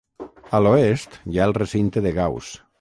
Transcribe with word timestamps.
A 0.59 0.61
l'oest 0.67 1.19
hi 1.33 1.39
ha 1.41 1.47
el 1.51 1.55
recinte 1.61 2.07
de 2.07 2.19
Gauss. 2.21 2.53